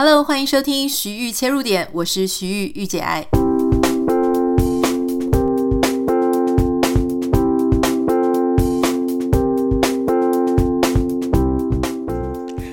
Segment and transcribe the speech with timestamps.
[0.00, 3.26] Hello，欢迎收听徐玉切入点，我是徐玉御姐爱。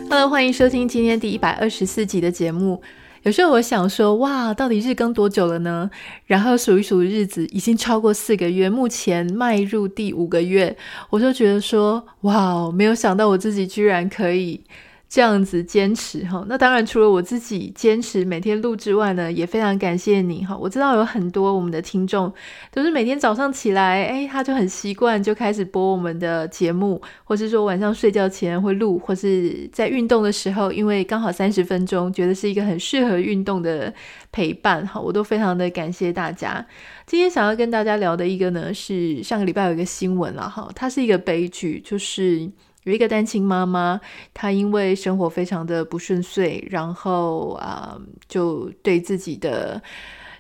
[0.08, 2.84] Hello，欢迎收听今天第一百二十四集的节目。
[3.24, 5.90] 有时候我想说，哇，到底日更多久了呢？
[6.28, 10.78] 然后数一数日子，已经超过四个月，目前迈入第五个月，
[11.10, 14.62] 我就觉得说，哇，没有想到我自己居然可以。
[15.08, 20.58] 这样子坚持哈，那当然除了我自己坚持每天录之外呢，也非常感谢你哈。
[20.58, 22.34] 我知道有很多我们的听众
[22.72, 33.94] 都是每天早上起来，诶，他就很习惯就开始播我们的节目，或是说晚上睡觉前会录，或是在运动的时候，因为刚好三十分钟，觉得是一个很适合运动的
[34.32, 35.00] 陪伴哈。
[35.00, 36.66] 我都非常的感谢大家。
[37.06, 42.50] 今天想要跟大家聊的一个呢，是上个礼拜有一个新闻了哈，它是一个悲剧，就是。
[42.86, 44.00] 有一个单亲妈妈，
[44.34, 49.82] 她因为生活非常的不顺遂，然后啊、就对自己的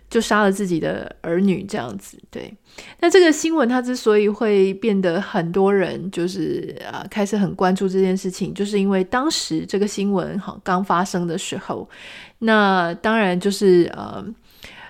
[0.09, 2.17] 就杀了自己的儿女这样子。
[2.29, 2.53] 对，
[2.99, 11.89] 那这个新闻它之所以会变得很多人就是啊、开始很关注这件事情，就是因为当时这个新闻哈刚发生的时候，
[12.39, 14.23] 那当然就是呃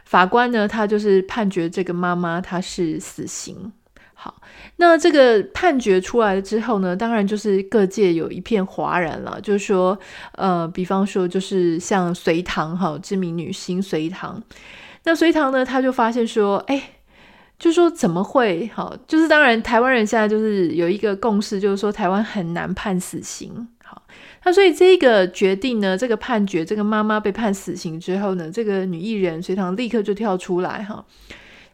[0.03, 3.71] 法官呢，他就是判决这个妈妈她是死刑。
[4.25, 4.41] 好，
[4.77, 9.39] 那这个判决出来了之后呢，当然就是各界有一片哗然了。
[9.39, 9.95] 就是说，
[10.31, 14.41] 呃，比方说，就是像隋唐哈，知名女星隋唐，
[15.03, 16.81] 那隋唐呢，她就发现说，哎，
[17.59, 18.67] 就说怎么会？
[18.73, 23.67] 好，就是当然，台湾人现在就是有一个共识，就是说台湾很难判死刑。
[23.83, 24.01] 好，
[24.43, 31.05] 那所以这个决定呢，这个判决，这个妈妈被判死刑之后呢，这个女艺人隋唐立刻就跳出来哈。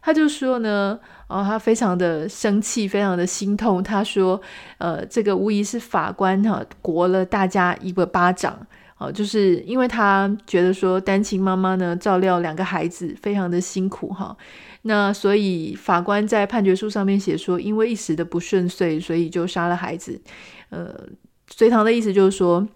[0.04, 0.98] 他就说呢，
[1.32, 3.82] 哦，他非常的生气，非常的心痛。
[3.82, 4.38] 他说，
[4.76, 8.54] 呃，这个无疑是法官哈，掴了大家一个巴掌，
[8.98, 14.36] 哦，就是因为他觉得说单亲妈妈呢照料两个孩子非常的辛苦哈，
[14.82, 20.20] 那所以法官在判决书上面写说，因为一时的不顺遂，所以就杀了孩子。
[20.68, 20.94] 呃，
[21.48, 22.68] 隋唐的意思就是说。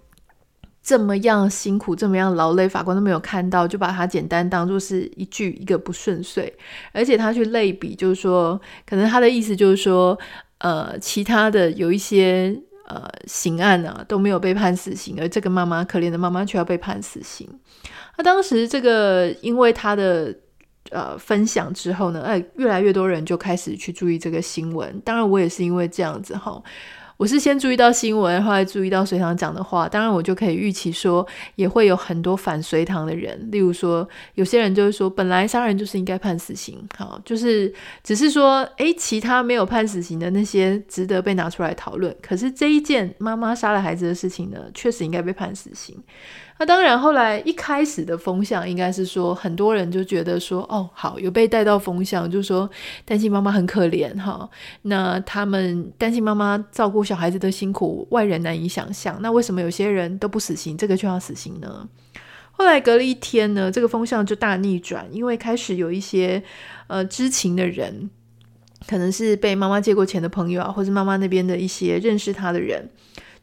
[0.86, 6.54] 这么样辛苦，这么样劳累，法官都没有看到，就把它简单当做是一句一个不顺遂，
[6.92, 10.16] 而且他去类比，就是说，可能他的意思就是说，
[10.58, 17.48] 呃，其他的有一些呃刑案啊都没有被判死刑，而这个妈妈可怜的妈妈却要被判死刑。
[18.16, 20.32] 那当时这个因为他的
[20.90, 25.00] 呃分享之后呢，哎，越来越多人就开始去注意这个新闻。
[25.00, 26.62] 当然，我也是因为这样子哈。
[27.16, 37.72] 我是先注意到新闻，后来注意到隋棠讲的话，当然我就可以预期说，也会有很多反隋唐的人，例如说，有些人就是说，本来杀人就是应该判死刑，好，就是
[38.02, 45.96] 只是说，诶，其他没有判死刑的那些值得被拿出来讨论，可是这一件妈妈杀了孩子的事情呢，确实应该被判死刑。
[46.58, 52.68] 那当然，后来一开始的风向应该是说，很多人就觉得说，哦，好，有被带到风向，就说
[53.04, 54.48] 单亲妈妈很可怜哈。
[54.82, 59.18] 那他们单亲妈妈照顾小孩子的辛苦，外人难以想象。
[59.20, 61.86] 那为什么有些人都不死心，这个就要死刑呢？
[62.52, 66.42] 后来隔了一天呢，这个风向就大逆转，因为开始有一些
[66.86, 68.08] 呃知情的人，
[68.88, 72.88] 可能是被妈妈借过钱的朋友啊，或是妈妈那边的一些认识他的人。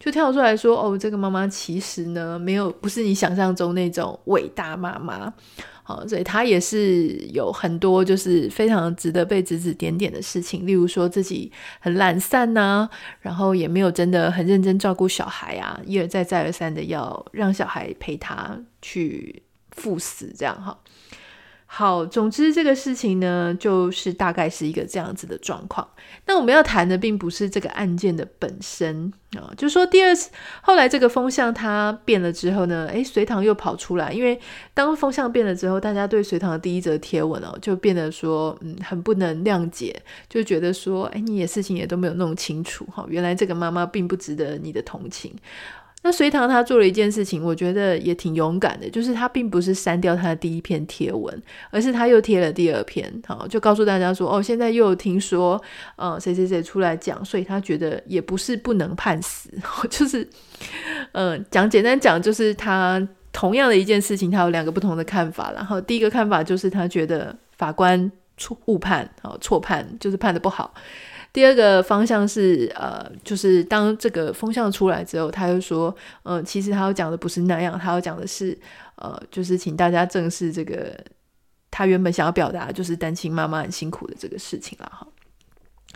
[0.04, 5.34] 就跳出来说：“哦，这个妈妈其实呢，没有不是你想象中那种伟大妈妈，
[5.82, 11.50] 好，所以她也是有很多就是非常值得被指指点点的事情，例如说自己
[11.80, 12.90] 很懒散呐、啊，
[13.22, 20.78] 然后也没有真的很认真照顾小孩啊，一而再再而三的要让小孩陪他去赴死，这样哈。”，
[21.76, 25.88] 好总之这个事情呢，就是大概是一个这样子的状况。
[26.28, 30.30] 那我们要谈的并不是这个案件的本身啊，就说第二次
[30.62, 34.40] 后来这个风向它变了之后呢，诶，隋唐又跑出来，因为
[34.76, 45.34] 当风向变了之后，大家对隋唐的第一则贴文哦，就变得说，嗯，很不能谅解，就觉得说，诶，你也事情也都没有弄清楚哈，原来这个妈妈并不值得你的同情。
[46.06, 51.42] 那隋棠他做了一件事情，我觉得也挺勇敢的，就是他并不是删掉他的第一篇贴文，
[51.72, 55.62] 而是他又贴了第二篇，好，就告诉大家说，哦，现在又有听说，
[55.96, 59.50] 呃，谁谁谁出来讲，所以他觉得也不是不能判死，
[59.90, 60.28] 就是，
[61.14, 70.74] 嗯、讲简单讲，就是他同样的一件事情，他有两个不同的看法，然后第一个看法就是他觉得法官错误判，好，错判，就是判得不好。
[71.34, 75.94] 第二个方向是，呃，就是当这个风向出来之后，他又说，
[76.24, 78.56] 嗯、呃，其实他要讲的不是那样，他要讲的是，
[78.98, 80.96] 呃，就是请大家正视这个
[81.72, 85.08] 他原本想要表达，就是单亲妈妈很辛苦的这个事情了哈。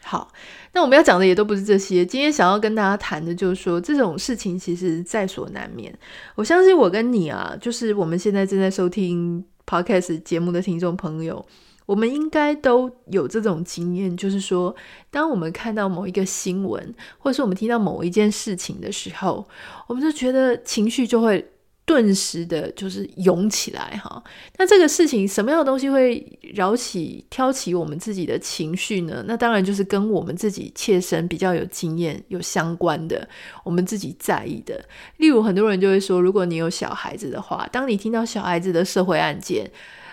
[0.04, 0.32] 好，
[0.74, 2.06] 那我们要讲的也都不是这些。
[2.06, 5.94] 今天想要跟大家谈的，就是说这种事情其实在所难免。
[6.36, 11.46] 我相信我跟你啊，就是我们现在正在收听 Podcast 节目的听众朋友，
[11.88, 14.76] 我们应该都有这种经验，就是说，
[15.10, 19.48] 当我们看到某一个新闻，或者是我们听到某一件事情的时候，
[19.88, 21.44] 我们就觉得情绪就会。
[21.88, 24.22] 顿时的，就是涌起来哈。
[24.58, 29.24] 那这个事情，什么样的东西会扰起、挑起我们自己的情绪呢？
[29.26, 33.26] 那当然就是跟我们自己切身比较有经验、有相关的，
[33.64, 34.84] 我们自己在意的。
[35.16, 39.72] 例如，很多人就会说，如果你有小孩子的话，当你听到小孩子的社会案件，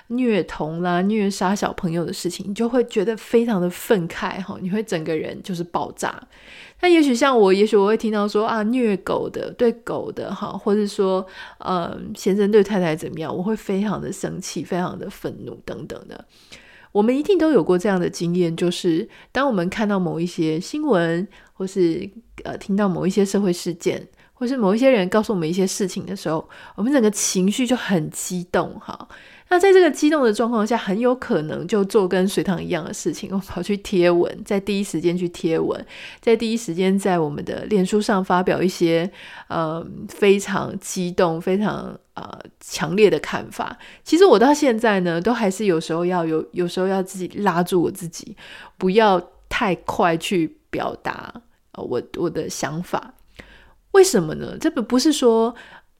[0.08, 6.22] 虐童啦、虐杀小朋友的事情，你就会觉得非常的愤慨哈，你会整个人就是爆炸。
[6.80, 11.26] 那也许像我，也许我会听到说啊，虐狗的对狗的哈，或者说
[11.58, 16.24] 呃先生对太太怎么样，我会非常的生气，非常的愤怒等等的。
[16.92, 22.08] 我们一定都有过这样的经验，就是当我们看到某一些新闻，或是
[22.44, 29.08] 呃听到某一些社会事件，或是某一些人告诉我们一些事情的时候，我们整个情绪就很激动哈。
[29.54, 35.86] 那在这个激动的状况下，很有可能就做跟隋棠一样的事情，我跑去贴文，在第一时间去贴文，
[36.20, 39.08] 在第一时间在我们的脸书上发表一些
[39.46, 43.78] 呃非常激动、非常呃强烈的看法。
[44.02, 48.36] 其实我到现在呢，都还是有时候要有，有时候要自己拉住我自己，
[48.76, 51.32] 不要太快去表达
[51.76, 53.14] 我我的想法。
[53.92, 54.56] 为什么呢？
[54.58, 55.54] 这不不是说。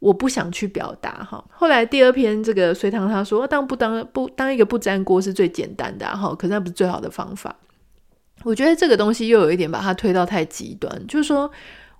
[0.05, 1.43] 我不想去表达哈。
[1.51, 7.57] 后来第二篇这个隋唐他说，当不当不当一个不粘锅是最简单的哈，可是那不是最好的方法。
[8.43, 11.51] 我觉得这个东西又有一点把它推到太极端，就是说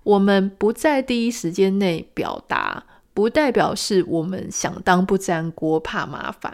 [0.03, 2.83] 我们不在第一时间内表达，
[3.15, 6.53] 不代表是我们想当不粘锅怕麻烦，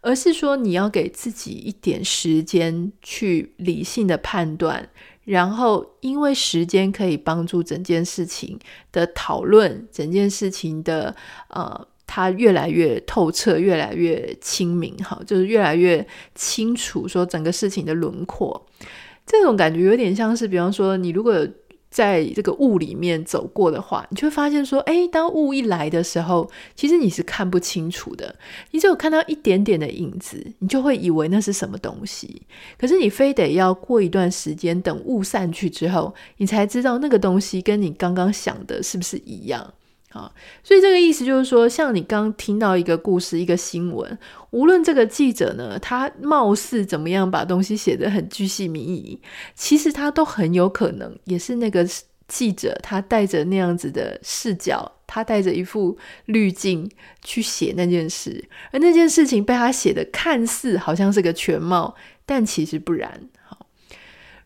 [0.00, 4.88] 而是说你要给自己一点时间去理性的判断。
[5.24, 8.58] 然后，因为时间可以帮助整件事情
[8.92, 11.14] 的讨论，整件事情的
[11.48, 18.66] 呃，它越来越透彻，越来越清明，哈，就是越来越清楚，说整个事情的轮廓，
[19.26, 21.48] 这种感觉有点像是，比方说，你如果有。
[21.94, 28.34] 在这个雾里面走过的话，你就会发现说，哎，当雾一来的时候，其实你是看不清楚的。
[28.72, 32.42] 你只有看到一点点的影子，你就会以为那是什么东西。
[32.76, 39.72] 可是你非得要过一段时间，等雾散去之后，你才知道那个东西跟你刚刚想的是不是一样。
[40.14, 40.32] 啊，
[40.62, 44.16] 所以这个意思就是说，像你刚听到一个故事、一个新闻，
[44.50, 49.20] 无论这个记者呢，他貌似怎么样把东西写得很具细靡遗，
[49.56, 51.84] 其实他都很有可能也是那个
[52.28, 56.88] 记者，他带着那样子的视角，他带着一副滤镜
[57.24, 63.28] 去写那件事，而那件事情被他写的看似好像是个全貌，但其实不然。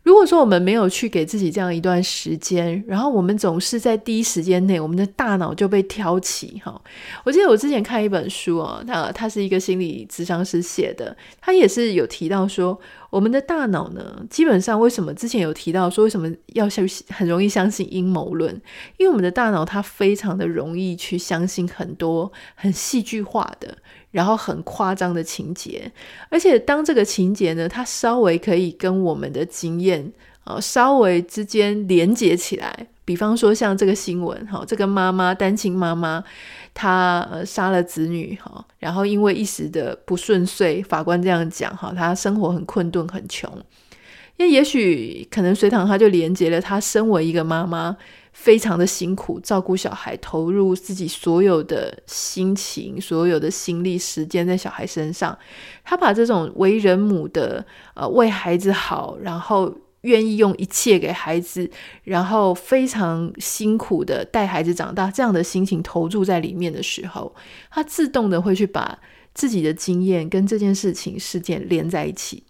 [0.03, 6.81] 如果说我们没有去给自己这样一段时间，然后我们总是在第一时间内，我们的大脑就被挑起哈。
[7.25, 12.79] 我记得我之前看一本书哦，那它是一个心理咨商师写的，他也是有提到说，
[13.11, 18.51] 我们的大脑呢，基本上为什么之前有提到说为什么要相很容易相信阴谋论？
[18.97, 23.77] 因为我们的大脑它非常的容易去相信很多很戏剧化的。
[24.11, 25.91] 然后很夸张的情节，
[26.31, 30.11] 而且当这个情节呢，它稍微可以跟我们的经验
[30.45, 36.25] 啊、呃、稍微之间连接起来，比方说像这个新闻哈，这个妈妈单亲妈妈，
[36.73, 43.53] 她呃杀了子女哈，然后因为一时的不顺遂，法官这样讲哈，她生活很困顿很穷，
[44.39, 47.97] 因为也许可能隋棠她就连接了她身为一个妈妈。
[48.41, 55.37] 非常的辛苦，照顾小孩，投入自己所有的心情、所有的心力、时间在小孩身上。
[55.83, 61.69] 他把这种为人母的，呃，为孩子好，然后愿意用一切给孩子，
[62.05, 67.35] 然后非常辛苦的带孩子长大，这样的心情投注在里面的时候，
[67.73, 68.97] 他自动的会去把
[69.35, 72.45] 自己的经验跟这件事情事件连在一起，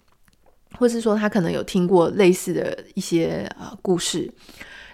[0.79, 4.31] 或是说他可能有听过类似的一些呃故事。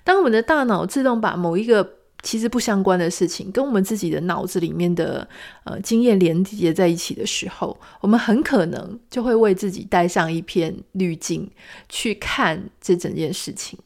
[0.05, 5.27] 当我们的大脑自动把某一个其实不相关的事情跟我们自己的脑子里面的
[5.65, 11.51] 呃经验连接在一起的时候，我们很可能就会为自己带上一片滤镜
[11.89, 13.79] 去看这整件事情。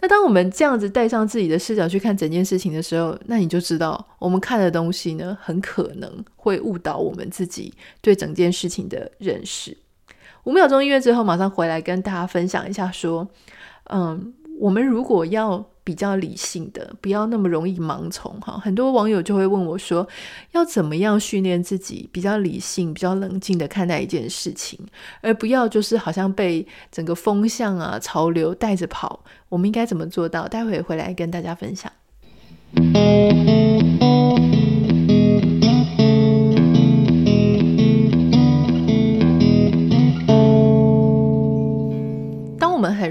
[0.00, 9.76] 那当我们这样子带上自己的视角去看整件事情的时候，那你就知道我们看的东西呢，很可能会误导我们自己对整件事情的认识。
[10.44, 13.28] 五秒钟音乐之后，马上回来跟大家分享一下，说，
[13.84, 14.34] 嗯。
[14.60, 18.58] 我们如果要比较理性的，不要那么容易盲从哈。
[18.58, 20.06] 很多网友就会问我说，
[20.52, 24.78] 要怎么样训练自己比较理性、比较冷静的看待一件事情，
[25.22, 29.24] 而不要就是好像被整个风向啊、潮流带着跑。
[29.48, 30.46] 我们应该怎么做到？
[30.46, 31.90] 待会回来跟大家分享。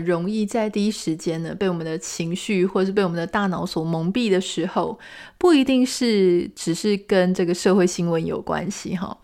[0.08, 4.98] 容易在第一时间呢，被我们的情绪或是被我们的大脑所蒙蔽的时候，
[5.38, 9.18] 不一定是只是跟这个社会新闻有关系哈。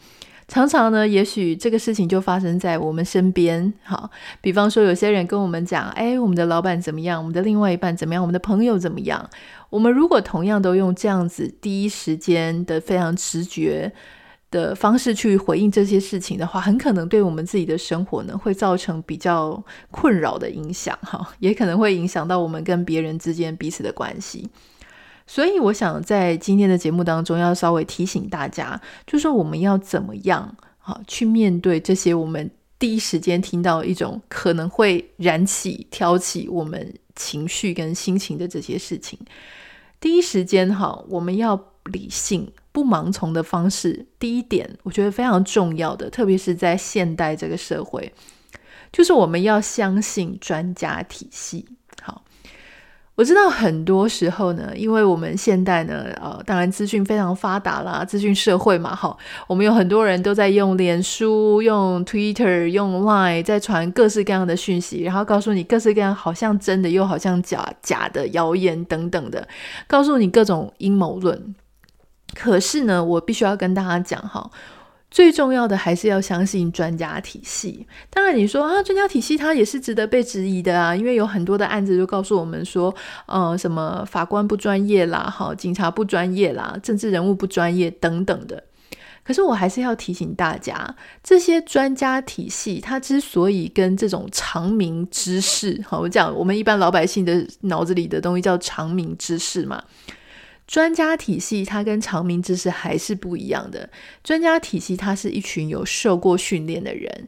[0.48, 3.74] 常常呢，也许这个事情就发生在我们身边。
[3.84, 4.10] 哈，
[4.42, 7.18] 比方说有些人跟我们讲，哎，我们的老板怎么样？
[7.20, 8.22] 我们的另外一半怎么样？
[8.22, 9.28] 我们的朋友怎么样？
[9.70, 13.92] 我们如果同样都用这样子第一时间的非常直觉。
[14.53, 24.48] 的方式去回应这些事情的话，很可能对我们自己的生活呢，会造成比较困扰的影响哈， 也可能会影响到我们跟别人之间彼此的关系。
[25.25, 39.17] 所以，我想在今天的节目当中，要稍微提醒大家，就说我们要怎么样啊去面对这些我们第一时间听到一种可能会燃起、挑起我们情绪跟心情的这些事情。
[40.00, 42.51] 第一时间哈，我们要理性。
[42.74, 48.12] 不盲从的方式，第一点我觉得非常重要的，特别是在现代这个社会，
[48.92, 51.68] 就是我们要相信专家体系。
[52.01, 52.24] 好，
[53.13, 69.48] 我知道很多时候呢，因为我们现代呢，呃，当然资讯非常发达啦，资讯社会嘛，好，我们有很多人都在用脸书、用 Twitter、用 Line，在传各式各样的讯息，然后告诉你各式各样好像真的又好像假假的谣言等等的，
[69.86, 71.56] 告诉你各种阴谋论。
[72.36, 74.50] 可是呢，我必须要跟大家讲哈，
[75.12, 77.86] 最重要的还是要相信专家体系。
[78.10, 82.94] 当然，你说啊，专家体系它也是值得被质疑的啊，因为有很多的案子就告诉我们说，
[83.28, 88.63] 呃，什么法官不专业啦，哈，警察不专业啦，政治人物不专业等等的。
[89.24, 99.82] 可是我还是要提醒大家，这些专家体系它之所以跟这种长明知识，好，我讲我们一般老百姓的脑子里的东西叫长明知识嘛。
[100.65, 103.89] 专家体系它跟长明知识还是不一样的。
[104.24, 107.27] 专家体系它是一群有受过训练的人，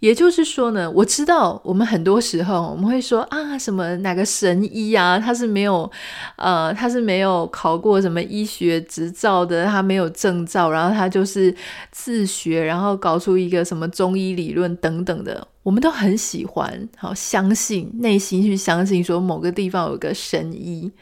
[0.00, 5.90] 也就是说呢，我知道我们很多时候我们会说啊，什么哪个神医啊，他是没有
[6.36, 11.54] 呃，他是没有考过什么医学执照的，他没有证照，然后他就是
[11.90, 20.92] 自学，然后搞出一个什么中医理论等等的，我们都很喜欢，好相信内心去相信说某个地方有个神医。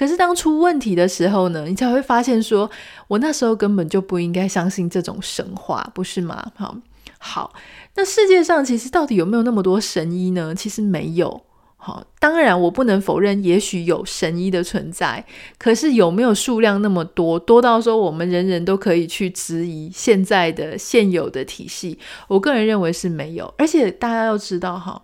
[0.00, 2.70] 可是当出问题的时候呢，你才会发现说，
[3.06, 6.52] 我那时候根本就不应该相信这种神话，不是吗？
[6.56, 6.74] 好，
[7.18, 7.52] 好，
[7.96, 10.54] 那世界上其实到底有没有那么多神医呢？
[10.54, 11.42] 其实没有。
[11.76, 15.22] 好，当然我不能否认，也许有神医的存在，
[15.58, 21.98] 可是有没有数量那么多，多到说我们人人都可以去质疑现在的现有的体系？
[22.26, 23.52] 我个人认为是没有。
[23.58, 25.02] 而且大家要知道哈，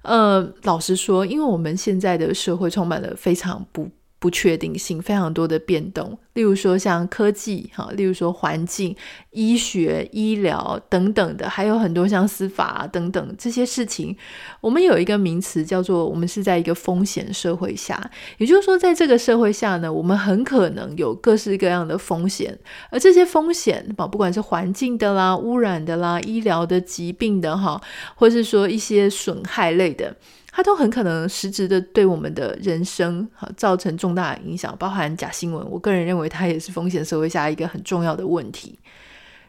[0.00, 3.90] 呃，老实说，因为我们现在的社会充满了非常不。
[4.24, 8.96] 不确定性非常多的变动，例如说像科技哈，例如说环境、
[9.32, 14.16] 医学、医疗等等的，还有很多像司法等等这些事情。
[14.62, 27.78] 我们有一个名词叫做“我们是在一个风险社会下”，也就是说，在这个社会下呢，我们很可能有各式各样的风险，而这些风险啊，不管是环境的啦、污染的啦、医疗的疾病的哈，
[28.14, 30.16] 或是说一些损害类的。
[30.54, 35.68] 它都很可能实质的对我们的人生哈造成重大影响，包含假新闻。
[35.68, 38.78] 我个人认为它也是风险社会下一个很重要的问题。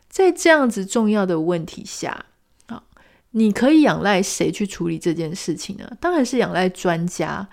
[0.09, 2.25] 在这样子重要的问题下。
[3.37, 5.91] 你可以仰赖谁去处理这件事情呢？
[5.99, 7.45] 当然是仰赖专家。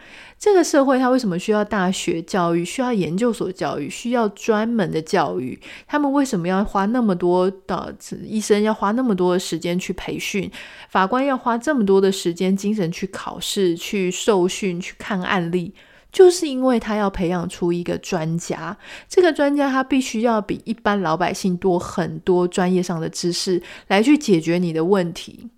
[0.43, 5.57] 这个社会它为什么需要大学教育，需要研究所教育，需要专门的教育？
[5.87, 7.95] 他们为什么要花那么多的
[8.25, 10.51] 医生要花那么多的时间去培训，
[10.89, 15.73] 法官要花这么多的时间精神去考试、去受训、去看案例？
[16.11, 18.77] 就是因为他要培养出一个专家，
[19.09, 25.51] 这个专家他必须要比一般老百姓多很多专业上的知识，来去解决你的问题。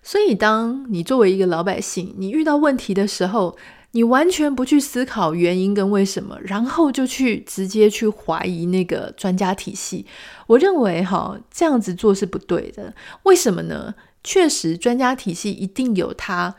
[0.00, 3.58] 所以，当你作为一个老百姓，你遇到问题的时候，
[3.98, 10.06] 你完全不去思考原因跟为什么，然后就去直接去怀疑那个专家体系。
[10.46, 12.94] 我认为，哈，这样子做是不对的。
[13.24, 13.92] 为什么呢？
[14.22, 16.54] 确实，专家体系一定有它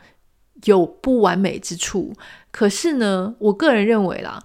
[0.64, 2.12] 有不完美之处。
[2.50, 4.42] 可是呢，我个人认为啦，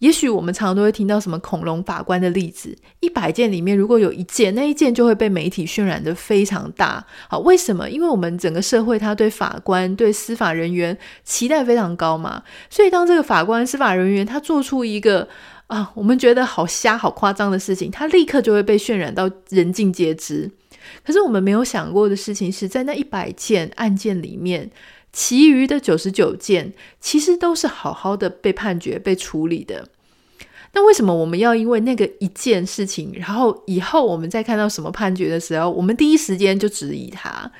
[0.00, 7.02] 也许我们常常都会听到什么恐龙法官的例子，一百件里面如果有一件，那一件就会被媒体渲染得非常大。
[7.30, 7.88] 好，为什么？
[7.88, 15.26] 因为我们整个社会他对法官、对司法人员期待非常高嘛，所以当这个法官、司法人员他做出一个
[15.68, 20.50] 啊，我们觉得好瞎、好夸张的事情，他立刻就会被渲染到人尽皆知。
[21.02, 24.70] 可是我们没有想过的事情是在那一百件案件里面。
[25.16, 29.88] 其余的九十九件其实都是好好的被判决、被处理的。
[30.74, 37.50] 那为什么我们要因为那个一件事情，然后以后我们再看到什么判决的时候，我们第一时间就质疑它？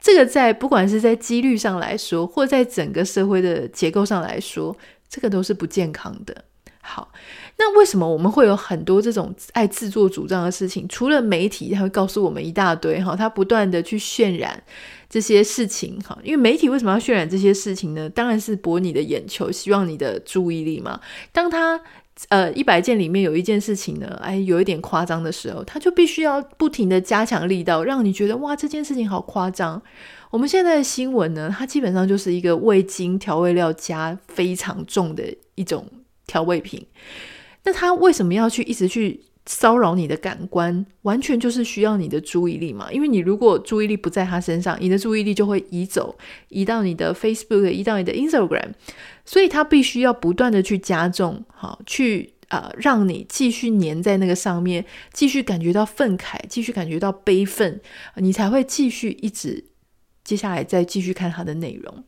[0.00, 4.74] 这个在不管是在几率上来说，或在整个社会的结构上来说，
[5.10, 6.44] 这个都是不健康的。
[6.80, 7.12] 好，
[7.58, 10.88] 那为什么我们会有很多这种爱自作主张的事情？
[10.88, 14.62] 除了媒体，他会告诉我们一大堆哈，他不断的去渲染
[15.14, 16.18] 这些事情哈。
[16.24, 18.10] 因为媒体为什么要渲染这些事情呢？
[18.10, 21.00] 当然是博你的眼球，希望你的注意力嘛。
[21.30, 21.80] 当他
[22.30, 29.80] 呃一百件里面有一件事情呢，哎，有一点夸张的时候，他就必须要不停的加强力道，让你觉得哇，这件事情好夸张。
[30.30, 35.22] 我们现在的新闻呢，它基本上就是一个味精调味料加非常重的
[35.54, 35.86] 一种。
[36.26, 36.86] 调味品，
[37.64, 40.86] 那他为什么要去一直去骚扰你的感官？
[41.02, 42.90] 完全就是需要你的注意力嘛。
[42.90, 46.16] 因为你如果注意力不在他身上，你的注意力就会移走，
[46.48, 48.72] 移到你的 Facebook，移到你的 Instagram，
[49.24, 57.80] 所以他必须要不断的去加重，好，去呃让你继续粘在那个上面，继续感觉到愤慨，继续感觉到悲愤，
[58.16, 59.64] 你才会继续一直
[60.24, 62.04] 接下来再继续看他的内容。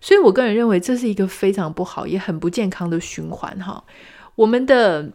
[0.00, 3.84] 所以，我个人认为这是一个非常不好，也很不健康的循环哈。
[4.34, 5.12] 我们的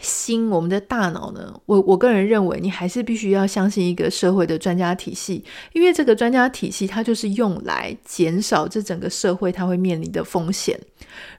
[0.00, 10.78] 心，我们的大脑呢，我我个人认为，你还是必须要相信一个社会的专家体系，因为这个专家体系它就是用来减少这整个社会它会面临的风险。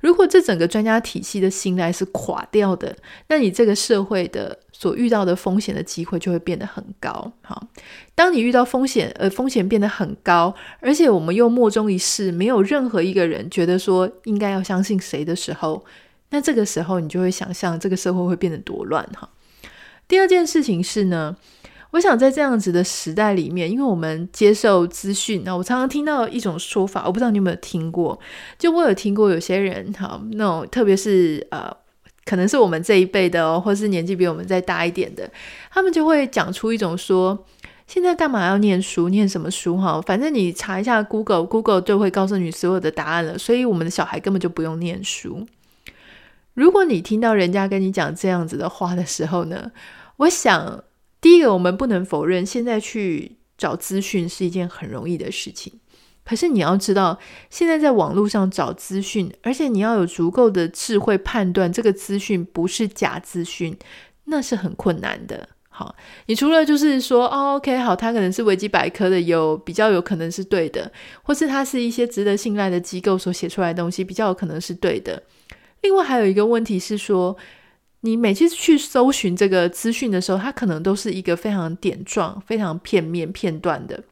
[0.02, 2.96] 如果这整个专家体系的信赖是垮掉的，
[3.28, 7.32] 那你这个社会的所遇到的风险的机会就会变得很高。
[7.42, 7.68] 好，
[8.14, 15.86] 当你遇到风险，呃，风险变得很高，而且我们又莫衷一是，没有任何一个人觉得说应该要相信谁的时候。
[16.32, 19.30] 那这个时候，你就会想象这个社会会变得多乱哈。
[20.08, 21.36] 第二件事情是呢，
[21.92, 28.20] 我想在这样子的时代里面，因为我们接受资讯，那我常常听到一种说法，我不知道你有没有听过，
[28.58, 31.72] 就我有听过有些人哈，那种特别是呃，
[32.26, 35.30] 可能是我们这一辈的哦，或是年纪比我们再大一点的，
[35.72, 37.46] 他们就会讲出一种说，
[37.88, 40.02] 现在干嘛要念书，念什么书哈？
[40.02, 45.46] 反正你查一下 Google，Google 就会告诉你所有的答案了，所以我们的小孩根本就不用念书。
[46.60, 49.72] 如果你听到人家跟你讲这样子的话的时候呢，
[50.18, 50.84] 我想
[51.22, 55.72] 第一个我们不能否认，现在去找资讯是一件很容易的事情。
[56.26, 57.18] 可是你要知道，
[57.50, 63.78] 现在在网络上找资讯，而且你要有足够的智慧判断这个资讯不是假资讯，
[64.26, 65.48] 那是很困难的。
[65.70, 65.96] 好，
[66.26, 70.92] 你除了就是说，哦，OK，好，它可能是维基百科的，有比较有可能是对的，
[71.24, 75.24] 或是它是一些值得信赖的机构所写出来的东西，比较有可能是对的。
[75.82, 77.38] 另外还有一个问题是说，
[78.02, 84.04] 你每次去搜寻这个资讯的时候，它可能都是一个非常点状、非常片面、片段的。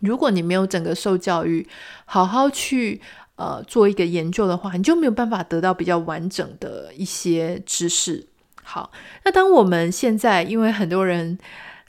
[0.00, 1.66] 如果你没有整个受教育，
[2.04, 3.00] 好好去
[3.36, 8.26] 呃做一个研究的话，你就没有办法得到比较完整的一些知识。
[8.62, 8.90] 好，
[9.24, 11.38] 那当我们现在因为很多人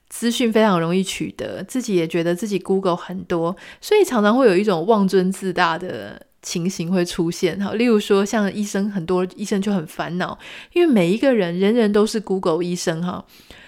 [0.09, 6.27] 资讯非常容易取得，自己也觉得自己 Google 很多，所以常常会有一种妄尊自大的。
[6.41, 10.37] 情形会出现哈，例如说像医生，很多医生就很烦恼，
[10.73, 13.23] 因为每一个人人人都是 Google 医生哈，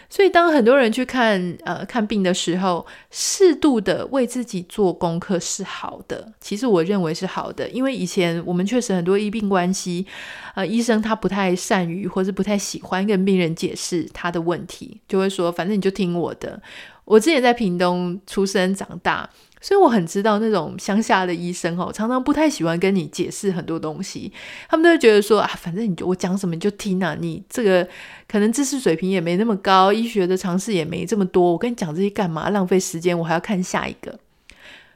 [0.09, 6.33] 所以当很多人去看呃看病的时候，适度的为自己做功课是好的。
[6.39, 10.07] 其实我认为是好的，因为以前我们确实很多医病关系，
[10.55, 16.59] 呃，医生他不太善于或是不太喜欢跟病人解释他的问题，就会说反正你就听我的。
[17.05, 19.29] 我之前在屏东出生长大。
[19.63, 24.29] 所以我很知道那种乡下的医生哦，常常不太喜欢跟你解释很多东西，
[24.67, 27.87] 他们都会觉得说啊，反正你就我讲什么你就听啊，你这个
[28.27, 32.49] 可能知识水平也没那么高，医学的常识也没这么多，我跟你讲这些干嘛？
[32.49, 34.19] 浪费时间，我还要看下一个。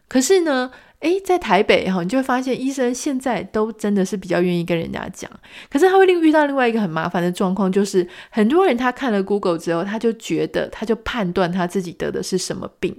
[0.10, 5.32] 可是呢，诶，在台北哈，你就会发现医生现在都真的是比较愿意跟人家讲，
[5.69, 12.93] 可是他会另遇到另外一个很麻烦的状况，就是很多人他看了 Google 之后，他就觉得他就判断他自己得的是什么病。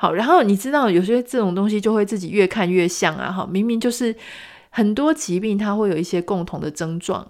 [0.00, 4.14] 好，然后你知道有些这种东西就会自己越看越像啊，哈，明明就是
[4.70, 7.26] 很多疾病它会有一些共同的症状，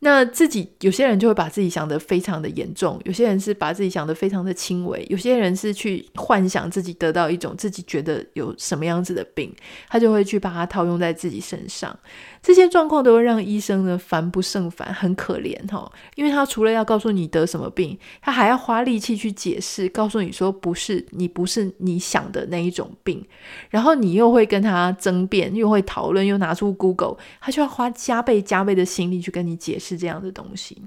[0.00, 9.50] 那自己有些人就会把自己想得非常的严重，有些人是把自己想得非常的轻微，有些人是去幻想自己得到一种自己觉得有什么样子的病，
[9.88, 11.98] 他就会去把它套用在自己身上。
[12.42, 23.24] 这些状况都会让医生呢烦不胜烦，很可怜哈，因为他除了要告诉你得什么病，他还要花力气去解释，告诉你说不是你不是你想的那一种病，
[23.70, 29.85] 然后你又会跟他争辩，又会讨论，又拿出 Google，他就要花加倍加倍的心力去跟你解释。
[29.86, 30.82] 是这样的东西，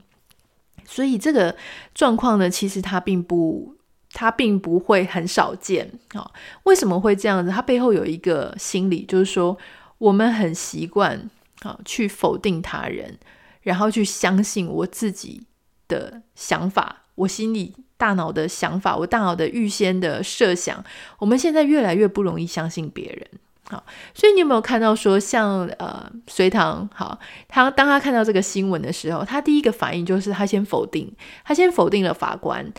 [0.84, 1.56] 所以这个
[1.96, 3.76] 状况呢，其实它并不，
[4.12, 6.30] 它并不会很少见啊。
[6.64, 7.50] 为什么会这样子？
[7.50, 9.58] 它背后有一个心理，就是说
[9.98, 11.30] 我们很习惯
[11.62, 13.18] 啊去否定他人，
[13.62, 15.44] 然后去相信我自己
[15.88, 20.84] 的想法，我心里大脑的想法，我大脑的预先的设想。
[21.20, 23.28] 我们现在越来越不容易相信别人。
[23.72, 23.84] 好，
[24.16, 32.74] 所以你有没有看到说像，呃隋唐，好，他当他看到这个新闻的时候，他第一个反应就是他先否定，他先否定了法官。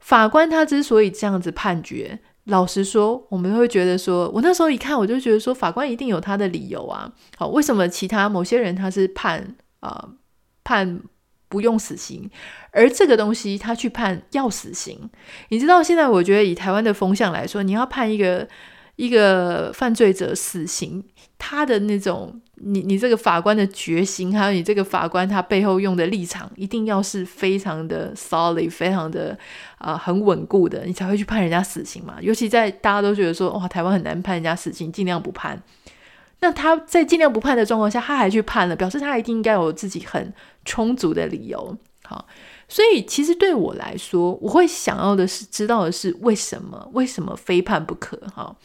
[0.00, 7.12] 法官他之所以这样子判决，老实说，我们会觉得说，我那时候一看，我就觉得说，法官一定有他的理由啊。
[7.36, 10.08] 好，为什么其他某些人他是判啊、呃、
[10.64, 11.02] 判
[11.48, 12.28] 不用死刑，
[12.72, 15.08] 而这个东西他去判要死刑？
[15.50, 18.48] 你知道现在我觉得以台湾的风向来说，你要判一个。
[18.96, 21.04] 一个犯罪者死刑，
[21.38, 29.38] 他的那种你你这个法官的决心，还有你这个法官他背后用的立场，一定要是非常的 solid，非常的
[29.76, 32.16] 啊、很稳固的，你才会去判人家死刑嘛。
[32.20, 35.62] 尤其在大家都觉得说哇台湾很难判人家死刑，尽量不判。
[36.40, 40.32] 那他在尽量不判的状况下，他还去判了，表示他一定应该有自己很
[40.64, 41.76] 充足的理由。
[42.02, 42.26] 好。
[42.68, 48.16] 所以，其实对我来说，我会想要的是知道的是为什么，为什么非判不可？
[48.34, 48.56] 哈，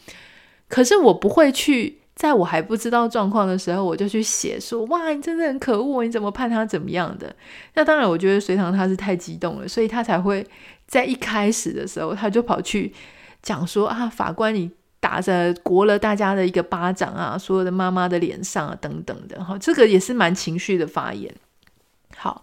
[0.68, 7.32] 可是我不会去在我还不知道状况的时候，我就去写说，哇，你真的很可恶，你怎么判他怎么样的？
[7.74, 10.44] 那当然，我觉得隋棠他是太激动了，所以他才会
[10.88, 12.92] 在一开始的时候，他就跑去
[13.40, 21.32] 讲说啊，法官你打着国了大家的一个巴掌啊，所有的妈妈的脸上啊，等等的，哈，这个也是蛮情绪的发言。
[22.16, 22.42] 好。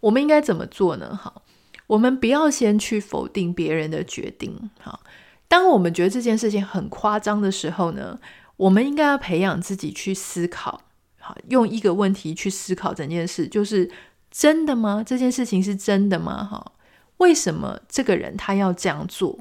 [0.00, 1.18] 我们应该怎么做呢？
[1.20, 1.42] 好，
[1.86, 4.70] 我们不要先去否定别人的决定。
[4.80, 5.00] 好，
[5.48, 8.18] 当我们觉得这件事情很夸张的时候呢，
[8.56, 10.82] 我们应该要培养自己去思考。
[11.18, 13.90] 好，用一个问题去思考整件事，就是
[14.30, 15.02] 真的吗？
[15.04, 16.44] 这件事情是真的吗？
[16.44, 16.72] 哈，
[17.18, 19.38] 为什么这个人他要这样做？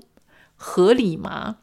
[0.56, 1.58] 合理吗？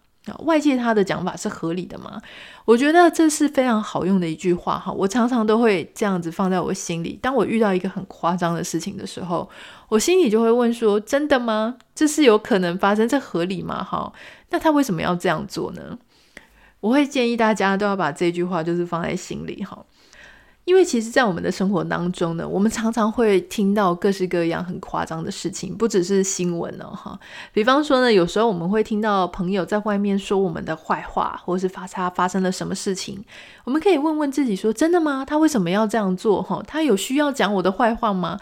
[0.44, 2.20] 外界他的讲法是合理的吗？
[2.64, 7.18] 我觉得这是非常好用的一句话哈，我常常都会这样子放在我心里。
[7.20, 9.48] 当我遇到一个很夸张的事情的时候，
[9.88, 11.76] 我心里就会问说：真的吗？
[11.94, 13.06] 这是有可能发生？
[13.06, 13.84] 这合理吗？
[13.84, 14.12] 哈，
[14.50, 15.98] 那他为什么要这样做呢？
[16.80, 19.84] 我会建议大家都要把这句话就是放在心里哈。
[20.64, 27.18] 因为其实，在我们的生活当中呢，我们常常会听到各式各样很夸张的事情，不只是新闻哦，哈。
[27.52, 33.22] 比方说呢，有时候我们会听到朋友在外面说我们的坏话，或是发他发生了什么事情，
[33.64, 35.24] 我们可以问问自己说：真的吗？
[35.24, 36.42] 他为什么要这样做？
[36.42, 38.38] 哈，他有需要讲我的坏话吗？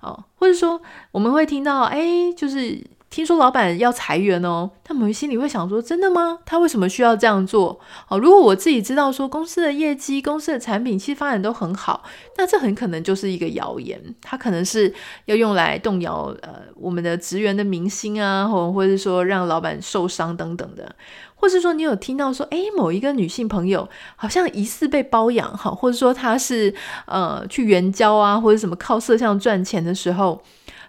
[0.00, 0.80] 哦，或者说
[1.12, 2.95] 我们会听到，哎，就是。
[3.08, 6.38] 听说老板要裁员哦，他们心里会想说：真的吗？
[6.44, 7.80] 他为什么需要这样做？
[8.08, 12.02] 哦，如果我自己知道说公司的业绩、公司的产品其实发展都很好，
[12.36, 14.92] 那这很可能就是一个谣言，他可能是
[15.26, 20.94] 要用来动摇呃我们的职员的民心啊，或或者是说让老板受伤等等的，
[21.36, 26.74] 或是说你有听到说，诶，某一个女性朋友好像疑似被包养哈，或者说她是
[27.06, 30.42] 呃去援交啊，或者什么靠色相赚钱的时候。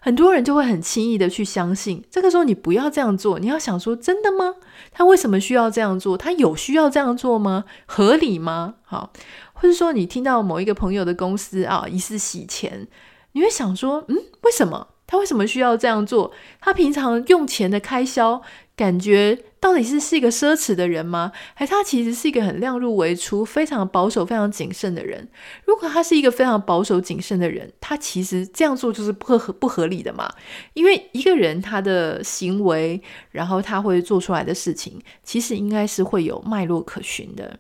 [0.07, 4.55] 很多人就会很轻易的去相信，这个时候你不要这样做，你要想说真的吗？
[4.89, 6.17] 他为什么需要这样做？
[6.17, 7.65] 他有需要这样做吗？
[7.85, 8.75] 合理吗？
[8.85, 9.11] 好，
[9.51, 12.87] 或者说你听到某一个朋友的公司啊疑似洗钱，
[13.33, 14.87] 你会想说，嗯，为什么？
[15.05, 16.31] 他为什么需要这样做？
[16.61, 18.41] 他平常用钱的开销，
[18.77, 19.37] 感觉。
[19.59, 21.31] 到底是是一个奢侈的人吗？
[21.55, 25.27] 还是他其实是一个很量入为出、非常保守、非常谨慎的人？
[25.65, 30.29] 如果他是一个非常保守、谨慎的人，他其实这样做就是不合不合理的嘛？
[30.75, 37.59] 因为一个人他的行为，然后他会做出来的事情，其实应该是会有脉络可循的。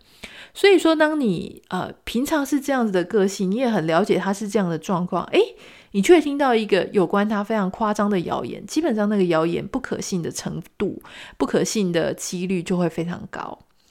[0.53, 5.55] 所以说，当你呃平常是这样子的个性，你也很了解他是这样的状况，诶。
[5.91, 11.01] 你却听到一个有关他非常夸张的谣言，基本上那个谣言不可信的程度、
[11.37, 13.41] 不可信的几率就会非常高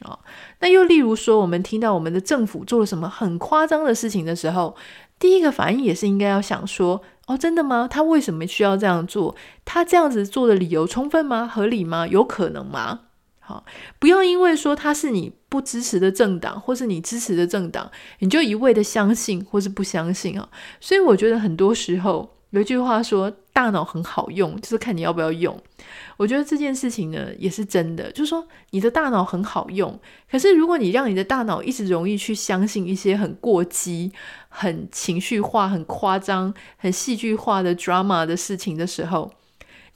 [0.02, 0.18] 啊、哦。
[0.60, 4.76] 那又例如说，我们听到我们的政府做了什么很夸张的事情的时候，
[5.18, 7.88] 第一个反应也是应该要想说：哦，真的吗？
[7.90, 9.34] 他为什么需要这样做？
[9.64, 11.46] 他这样子做的理由充分吗？
[11.46, 12.06] 合理吗？
[12.06, 13.00] 有可能吗？
[13.46, 13.64] 好，
[14.00, 20.48] 不要因为说他是你不支持的政党，或是你支持的政党，你就一味的相信或是不相信啊。
[20.80, 25.56] 所以我觉得很多时候有一句话说，大脑很好用，就是看你要不要用。
[26.16, 29.96] 我觉得这件事情呢也是真的，就是说你的大脑很好用，
[30.28, 34.10] 可是如果你让你的大脑一直容易去相信一些很过激、
[34.48, 39.30] 很情绪化、很夸张、很戏剧化的 drama 的事情的时候，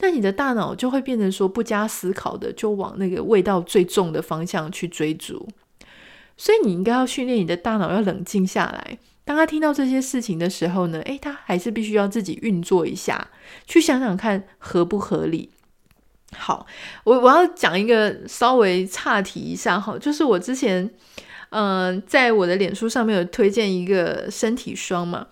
[0.00, 5.46] 那你的大脑就会变成说不加思考的，就往那个味道最重的方向去追逐。
[6.36, 8.98] 所以你应该要训练你的大脑要冷静下来。
[9.24, 13.28] 当他听到这些事情的时候呢，诶，他还是必须要自己运作一下，
[13.66, 15.50] 去想想看合不合理。
[16.36, 16.66] 好，
[17.04, 20.90] 我我要讲一个稍微岔题一下哈，就是我之前
[21.50, 25.26] 嗯、在我的脸书上面有推荐一个身体霜嘛。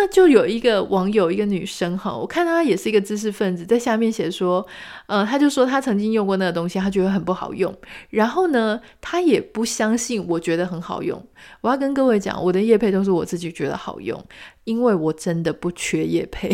[0.00, 4.66] 那就有一个网友，一个女生哈，我看她也是一个知识分子，在下面写说，
[5.04, 7.76] 呃，她就说她曾经用过那个东西，她觉得很不好用，
[8.08, 11.22] 然后呢，她也不相信我觉得很好用。
[11.60, 14.18] 我要跟各位讲，我的叶配都是我自己觉得好用，
[14.64, 16.50] 因为我真的不缺叶配。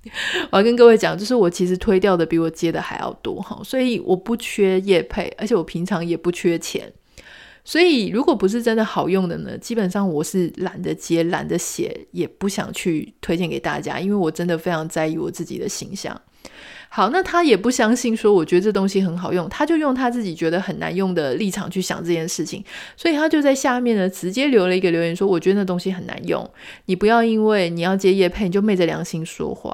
[0.52, 6.92] 我要跟各位讲，就是我其实推掉的比我接的还要多哈，所以我不缺业配，而且我平常也不缺钱。
[7.70, 16.20] 所以，如果不是真的好用的呢，基本上我是懒得接、懒得写，也不想去推荐给大家，因为我真的非常在意我自己的形象。
[16.88, 22.64] 好，那他也不相信说我觉得这东西很好用，他就用他自己觉得很难用的立场去想这件事情，
[22.96, 26.50] 所以他就在下面呢直接留了一个留言说：“我觉得那东西很难用，
[26.86, 29.72] 你不要因为你要接叶配，你就昧着良心说话。”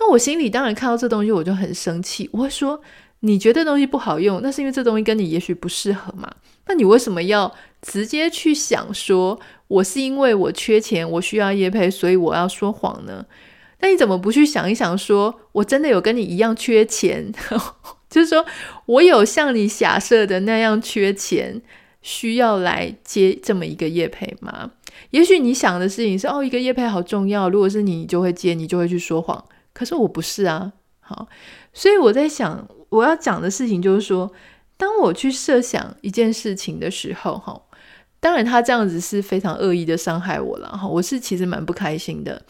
[0.00, 2.80] 那我心里当然看到这东西我就很生气，我会说。
[3.22, 6.26] 你觉得东西不好用，那是因为这东西跟你也许不适合嘛？
[6.70, 7.52] 那你为什么要
[7.82, 13.26] 直接去想说，我是因为我缺钱，我需要业配，所以我要说谎呢？
[13.80, 17.32] 那你怎么不去想一想说，我真的有跟你一样缺钱，
[18.08, 18.46] 就是说
[18.86, 21.60] 我有像你假设的那样缺钱，
[22.02, 24.70] 需要来接这么一个业配吗？
[25.10, 29.44] 也许你想的事情是哦，一个业配好重要，如果是你，你就会接，你就会去说谎。
[29.72, 31.26] 可是我不是啊，好，
[31.72, 32.68] 所以我在想。
[32.90, 34.28] 我要讲的事情就是说，
[34.80, 37.60] 当我去设想一件事情的时候，哈，
[38.18, 42.40] 当然他这样子是非常恶意的伤害我了，哈，我是其实蛮不开心的。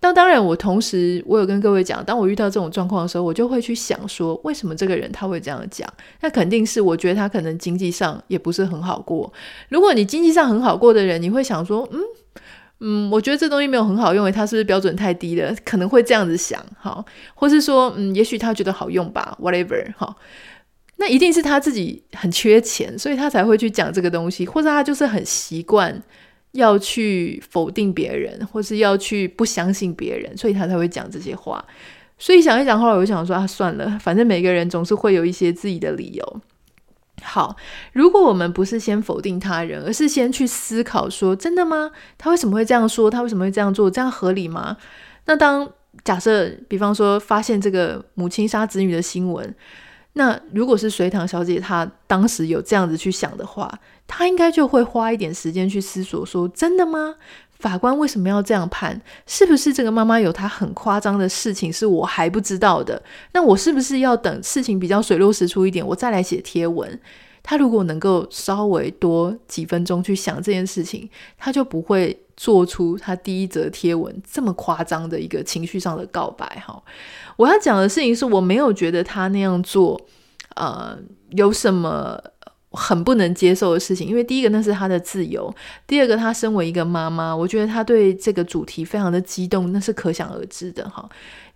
[0.00, 5.88] 那当然，我同时我有跟各位讲，当我遇到这种状况的时候，我就会去想说，为什么这个人他会这样讲？
[6.22, 9.32] 那肯定是我觉得他可能经济上也不是很好过。
[9.68, 12.00] 如果你经济上很好过的人，你会想说，嗯。
[12.82, 15.54] 嗯，我觉得这东西没有很好用，他是不是标准太低了？
[15.66, 17.04] 可能会这样子想，好，
[17.34, 20.16] 或是说，嗯，也许他觉得好用吧，whatever，哈，
[21.00, 26.00] 那一定是他自己很缺钱，所以他才会去讲这个东西，或者他就是很习惯
[26.52, 31.64] 要去否定别人，或是要去不相信别人，所以他才会讲这些话。
[32.18, 36.40] 所以想一想，后来我就想说，啊，算了，反正每个人总是会有一些自己的理由。
[37.22, 37.56] 好，
[37.94, 41.90] 如果我们不是先否定他人，而是先去思考说，真的吗？
[42.18, 43.10] 他为什么会这样说？
[43.10, 43.90] 他为什么会这样做？
[43.90, 44.76] 这样合理吗？
[45.24, 45.66] 那当
[46.04, 49.54] 假设，比方说发现这个母亲杀子女的新闻，
[50.14, 53.72] 那如果是隋唐小姐她当时有这样子去想的话，
[54.06, 57.14] 她应该就会花一点时间去思索说，真的吗？
[57.58, 59.00] 法官为什么要这样判？
[59.26, 63.00] 是不是这个妈妈有她很夸张的事情是我还不知道的？
[63.32, 66.98] 那我是不是要等事情比较水落石出一点，我再来写贴文？
[67.42, 76.46] 他如果能够稍微多几分钟去想这件事情，他就不会做出他第一则贴文这么夸张的一个情绪上的告白。
[76.66, 76.82] 哈，
[77.36, 80.00] 我要讲的事情是我没有觉得他那样做，
[80.56, 80.98] 呃，
[81.30, 82.20] 有什么。
[82.72, 85.52] 很不能接受的事情，因为第一个那是他的自由，
[85.88, 91.08] 第二个他身为一个妈妈，我觉得他对这个主题非常的激动，那是可想而知的哈。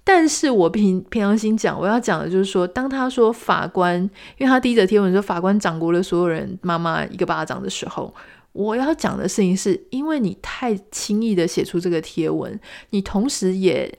[0.05, 3.99] 但是我平平常心讲，我要讲的就是说，当他说法官，
[4.37, 8.15] 因为他第一则贴文说法官掌掴了所有人妈妈一个巴掌的时候，
[8.53, 13.99] 我要讲的事情是因为你太轻易的写出这个贴文，你同时也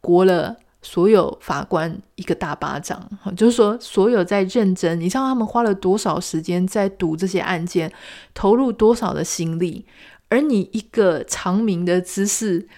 [0.00, 0.56] 国了。
[0.82, 7.90] 所有法官一个大巴掌， 就是说，所有在认真，你知道他们花了多少时间在读这些案件，
[8.34, 9.84] 投入多少的心力，
[10.28, 12.68] 而你一个长明的姿势，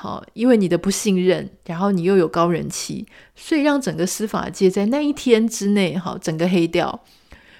[0.00, 7.00] 好，因为你的不信任，然后你又有高人气，所以让整个司法界在那一天之内，好，整个黑掉。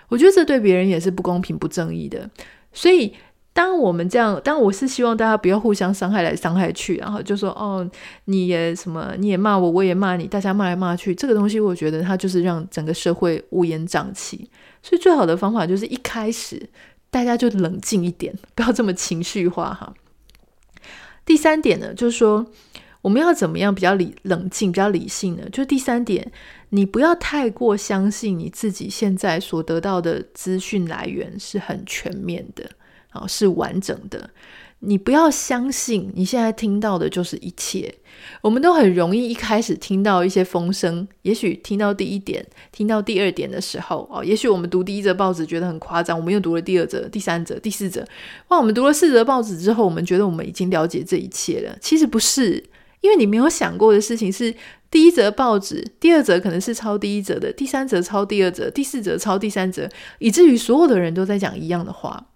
[0.08, 2.30] 我觉得这对别人也是不公平、不正义的，
[2.72, 3.14] 所以。
[3.54, 7.84] 当我们这样，当我是希望大家不要互相伤害来伤害去，然后就说哦，
[8.26, 14.48] 你也什么，你也骂我，我也骂你，大家骂来骂去，这个东西我觉得它就是让整个社会乌烟瘴气。
[14.80, 16.70] 所以最好的方法就是一开始
[17.10, 19.92] 大家就冷静一点，不要这么情绪化哈。
[21.28, 22.50] 第三点呢，就是说
[23.02, 25.46] 我们要怎么样比较理冷静、比较理性呢？
[25.50, 26.32] 就是第三点，
[26.70, 32.70] 你不要太过相信你自己现在所得到的资讯来源是很全面的，
[33.10, 34.30] 啊，是完整的。
[34.80, 37.92] 你不要相信你现在听到的就是一切。
[38.42, 48.04] 我们都很容易一开始听到一些风声，也许听到第一点、听到第二点的时候，哦，也许我们读第一则报纸觉得很夸张，我们又读了第二则、第三则、第四则。
[48.48, 51.76] 哇，我们读了四则报纸之后，我们觉得我们已经了解这一切了。
[51.80, 52.62] 其实不是，
[53.00, 54.54] 因为你没有想过的事情是，
[54.90, 59.88] 第一则报纸，第二则可能是抄第一则的，第三则抄第二则，第四则抄第三则，
[60.18, 62.26] 以至于所有的人都在讲一样的话。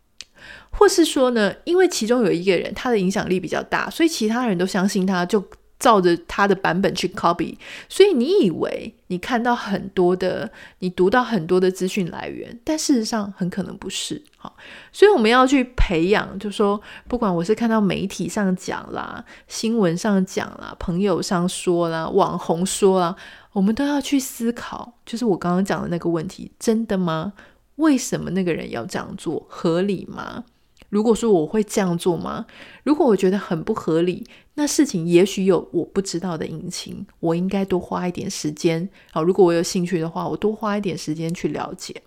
[0.73, 5.43] 或是说呢，因为其中有一个人他的影响力比较大，所以其他人都相信他，就
[5.79, 7.57] 照着他的版本去 copy。
[7.89, 14.23] 所以你以为你看到很多的，你读到很多的资讯来源，但事实上很可能不是。
[14.37, 14.57] 好，
[14.93, 23.15] 所以我们要去培养，就说不管我是看到媒体上讲啦，新闻上讲啦，朋友上说啦，网红说啦，
[23.53, 27.35] 我们都要去思考，就是我刚刚讲的那个问题，真的吗？
[27.77, 29.45] 为什么那个人要这样做？
[29.49, 30.45] 合理吗？
[30.93, 32.45] 如果说我会这样做吗？
[32.85, 34.27] 如果我觉得很不合理，
[34.57, 38.87] 那事情也许有我不知道的隐情，我应该多花一点时间。
[39.11, 42.03] 好，如果我有兴趣的话，我多花一点时间去了解。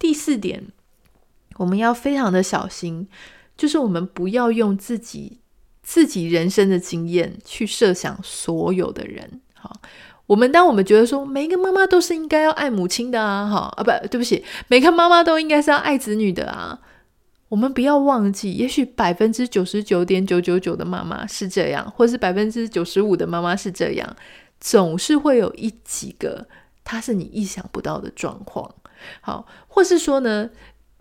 [0.00, 0.64] 第四点，
[1.58, 3.06] 我们要非常的小心，
[3.56, 5.38] 就是我们不要用自己
[5.84, 9.40] 自己人生的经验去设想所有的人。
[9.54, 9.80] 好，
[10.26, 16.80] 我们当我们觉得说每一个妈妈都是应该要爱母亲的啊，好啊，不，对不起，每个妈妈都应该是要爱子女的啊。
[17.52, 24.16] 我们不要忘记，也许百分之九十九点九九九的妈妈是这样，或是百分之九十五的妈妈是这样，
[24.58, 26.46] 总是会有一几个，
[26.82, 28.74] 他是你意想不到的状况。
[29.20, 30.48] 好，或是说呢，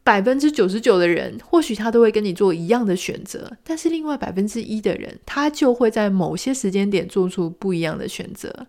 [0.03, 8.67] 百分之九十九的人，或许他都会跟你做一样的选择，但是另外百分之一的人，他就会在某些时间点做出不一样的选择。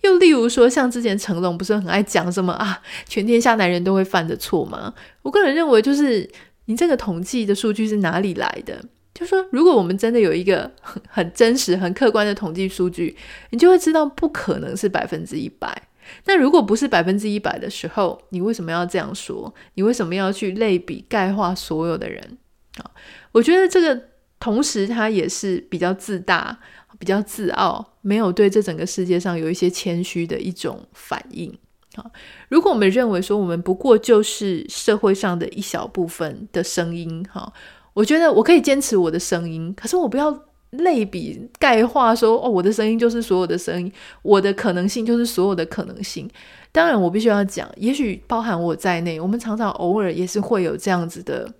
[0.00, 4.92] 又例如说，像之前成龙不是很爱讲什么啊，全天下男人都会犯的错吗？
[5.22, 6.28] 我个人认为就是。
[6.66, 8.84] 你这个统计的数据是哪里来的？
[9.14, 13.14] 就说如果我们真的有一个很 很真实、很客观的统计数据，
[13.50, 15.88] 你就会知道不可能是百分之一百。
[16.24, 19.52] 那如果不是百分之一百的时候，你为什么要这样说？
[19.74, 22.38] 你为什么要去类比、概括所有的人？
[22.78, 22.90] 啊，
[23.32, 24.08] 我觉得这个
[24.40, 26.58] 同时它也是比较自大、
[26.98, 31.56] 比较自傲，没有对这整个世界上有一些谦虚的一种反应。
[31.94, 32.10] 好，
[32.48, 37.52] 如果我们认为说我们不过就是社会上的一小部分的声音，哈，
[37.92, 46.28] 我觉得我可以坚持我的声音，可是我不要类比概括说哦，我的声音就是所有的声音，我的可能性就是所有的可能性。
[46.72, 51.52] 当然，我必须要讲，也许包含我在内，我们常常偶尔也是会有这样子的。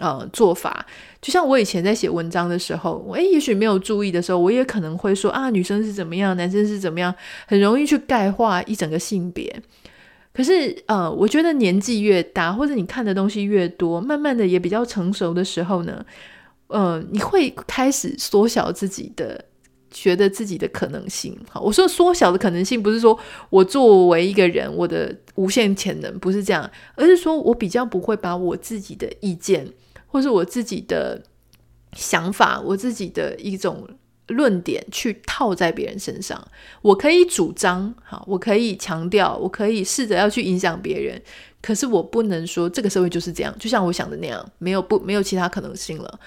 [0.00, 0.84] 呃，做法
[1.22, 7.14] 就像我以前在写文章的时候，诶，也许没有注意的时候，我也可能会说啊，女生是怎么样，男生是怎么样，
[7.46, 9.62] 很容易去概括一整个性别。
[10.32, 16.04] 可是，呃，我觉得年纪越大，或者你看的东西越多，慢慢的也比较成熟的时候呢，
[16.66, 19.44] 呃，你会开始缩小自己的，
[19.92, 21.38] 觉得自己的可能性。
[21.48, 23.16] 好，我说缩小的可能性，不是说
[23.48, 29.64] 我作为一个人，我的无限潜能不是这样，而是说我比较不会把我自己的意见。
[30.14, 31.20] 或是我自己的
[31.94, 33.84] 想法，我自己的一种
[34.28, 36.40] 论点去套在别人身上，
[36.82, 41.20] 我可以主张，哈，我可以强调，我可以试着要去影响别人，
[41.60, 46.20] 可是我不能说这个社会就是这样，就像我想的那样，没有不没有其他可能性了，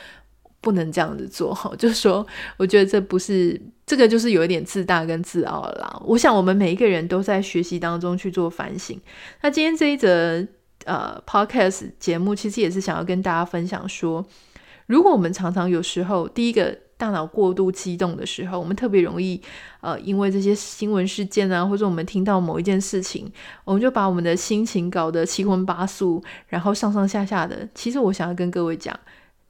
[0.60, 6.02] 不能这样子做， 哈，就是说，我觉得这不是这个，就是有一点自大跟自傲了啦。
[6.06, 9.00] 我想我们每一个人都在学习当中去做反省。
[9.42, 10.46] 那今天这一则。
[10.86, 14.26] 呃，Podcast 节目其实也是想要跟大家分享说，
[14.86, 19.42] 如果我们常常有时候第一个大脑过度激动的时候，我们特别容易
[19.82, 23.30] 呃，因为这些新闻事件啊，或者我们听到某一件事情，
[23.66, 27.68] 我们就把我们的心情搞得七荤八素，然后上上下下的。
[27.76, 28.98] 其实我想要跟各位讲，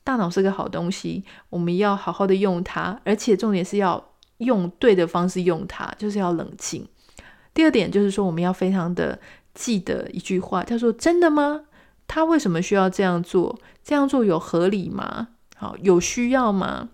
[0.03, 4.03] 大脑是个好东西，我们要好好的用它，而且重点是要
[4.39, 6.87] 用对的方式用它，就是要冷静。
[7.53, 9.19] 第二点就是说，我们要非常的。
[9.57, 11.63] 记得一句话，他说“真的吗？
[12.07, 13.59] 他为什么需要这样做？
[13.83, 15.29] 这样做有合理吗？
[15.55, 16.89] 好，有需要吗？”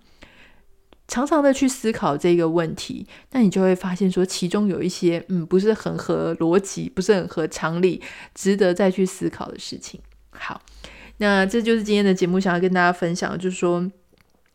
[1.10, 8.02] 常常的去思考这个问题，那你就会发现说，其中有一些嗯，不是很合逻辑，不是很合常理，
[8.34, 10.00] 值得再去思考的事情。
[10.32, 10.62] 好，
[11.18, 13.92] 那这就是今天的节目，想要跟大家分享，就是说。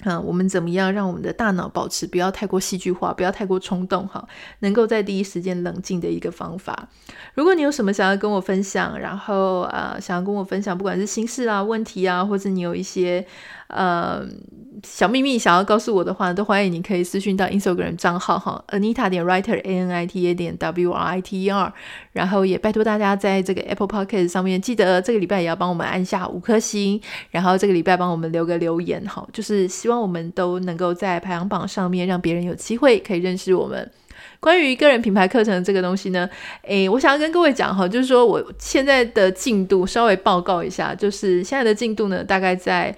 [0.05, 4.29] 啊，我们怎么样让我们的大脑保持不要太过戏剧化，不要太过冲动，哈，
[4.61, 6.89] 能够在第一时间冷静的一个方法。
[7.35, 13.27] 如果你有什么想要跟我分享，然后呃，想要跟我分享，不管是心事啊、问题啊，或者你有一些
[13.69, 14.27] 呃
[14.85, 21.51] 小秘密想要告诉我的话，都欢迎你可以私讯到 Instagram 账号哈，Anita 点 Writer A N I T A 点 W R I T E
[21.51, 21.73] R，
[22.13, 27.01] 然后也拜托大家在这个 Apple Podcast 上面记得这个礼拜也要帮我们按下五颗星，
[27.31, 33.91] 然后这个礼拜帮我们留个留言哈，就是希望我们都能够在排行榜上面让别人有机会可以认识我们。
[34.41, 36.31] 关于个人品牌课程这个东西呢，
[36.63, 42.95] 诶，我想要跟各位讲哈，就是说我现在的进度稍微报告一下，就是现在的进度呢，大概在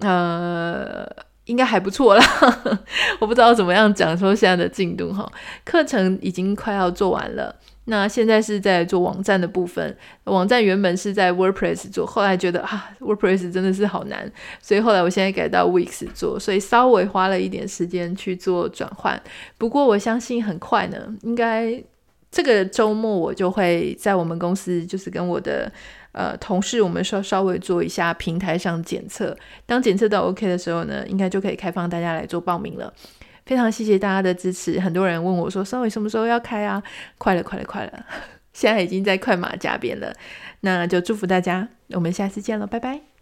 [0.00, 1.08] 呃，
[1.44, 2.24] 应该还不错啦。
[3.20, 5.30] 我不知道怎么样讲说现在的进度哈，
[5.64, 7.54] 课程已经快要做完了。
[7.88, 14.28] 那现在是在做网站的部分，网站原本是在 WordPress 做，后来觉得啊，WordPress 真的是好难，
[14.60, 19.22] 所以后来我现在改到 Wix 做，所以稍微花了一点时间去做转换。
[19.56, 21.80] 不过我相信很快呢，应该
[22.28, 25.70] 这个周末我就会在我们公司，就是跟我的
[26.16, 29.36] 呃同事，我们稍稍微做一下平台上检测，
[29.66, 32.92] 当检测到 OK 的时候呢，应该就可以开放大家来做报名了。
[33.44, 36.82] 非常谢谢大家的支持，很多人问我说：“稍微什么时候要开啊？”
[37.18, 38.06] 快了，快了，快了，
[38.52, 40.12] 现在已经在快马加鞭了。
[40.62, 43.15] 那就祝福大家，我们下次见了，拜拜。